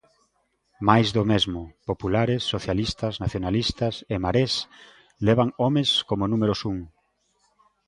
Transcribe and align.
Máis 0.89 1.07
do 1.15 1.23
mesmo: 1.31 1.61
populares, 1.89 2.41
socialistas 2.53 3.13
nacionalistas 3.23 3.95
e 4.13 4.15
marés 4.25 4.53
levan 5.27 5.49
homes 5.61 5.89
como 6.09 6.23
números 6.31 6.61
un. 6.71 6.77